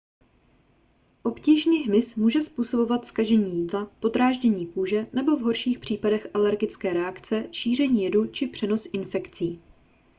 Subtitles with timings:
[1.23, 8.03] obtížný hmyz může způsobovat zkažení jídla podráždění kůže nebo v horších případech alergické reakce šíření
[8.03, 9.61] jedu či přenos infekcí